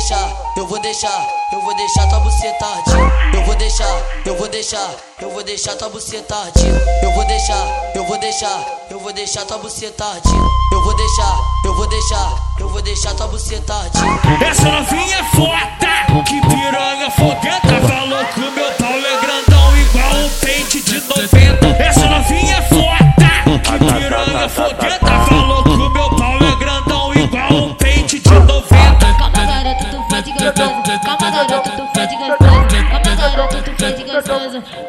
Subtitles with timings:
[0.00, 3.34] deixar, eu vou deixar tua buceta arder.
[3.34, 7.02] Eu vou deixar, eu vou deixar, eu vou deixar tua buceta arder.
[7.02, 10.32] Eu vou deixar, eu vou deixar, eu vou deixar tua buceta arder.
[10.72, 14.48] Eu vou deixar, eu vou deixar, eu vou deixar tua buceta arder.
[14.48, 14.99] Essa novinha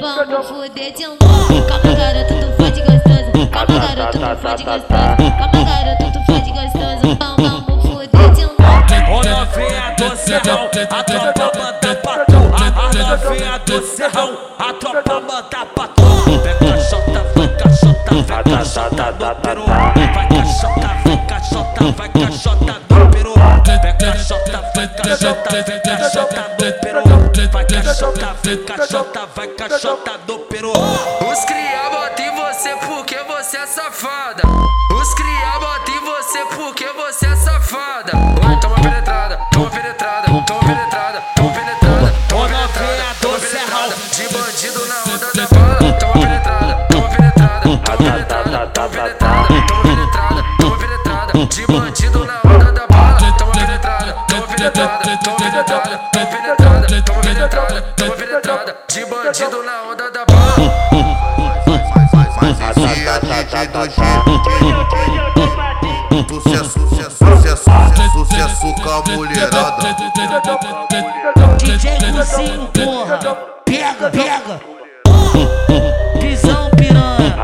[0.02, 1.18] Vamos fuder de novo.
[1.68, 3.32] Calma, garoto, tu faz de gostoso.
[3.52, 5.18] Calma, garoto, tu faz de gostoso.
[5.18, 7.18] Calma, garoto, tu faz de gostoso.
[7.20, 8.62] Vamos, fuder de novo.
[9.12, 12.40] Ô novinha do serrão, a tropa manda pra tu.
[12.56, 16.04] A, novinha do serrão, a tropa manda pra tu.
[16.26, 18.12] Vem caixota, vai caixota.
[18.16, 19.04] Vai caixota,
[21.06, 22.61] vem caixota, vai caixota
[27.52, 30.72] Vai caixota, vem caixota, vai caixota do peru.
[30.72, 34.44] Os cria bota em você porque você é safada.
[34.94, 38.14] Os cria bota em você porque você é safada.
[38.16, 43.96] Oi, toma penetrada, toma penetrada, toma penetrada, toma penetrada, toma penetrada, toma penetrada.
[44.12, 45.94] De bandido na onda da bala.
[46.00, 51.34] Toma penetrada, toma penetrada, toma penetrada, toma penetrada, toma penetrada, toma penetrada.
[51.48, 53.34] De bandido na onda da bala.
[53.38, 56.61] Toma penetrada, toma penetrada, toma penetrada, toma penetrada,
[58.72, 58.86] penetrada.
[58.88, 60.56] De bandido na onda da bala.
[66.28, 67.70] Sucesso, sucesso, sucesso,
[68.14, 69.96] sucesso com a mulherada.
[71.58, 73.20] DJ Guzinho, porra.
[73.66, 74.60] Pega, pega.
[76.20, 77.36] Visão piranha.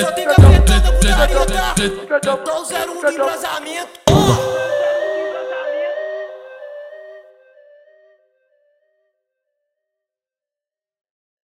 [0.00, 2.36] Só tem cafetada, putaria, tá?
[2.36, 4.65] Tô 01 de embasamento.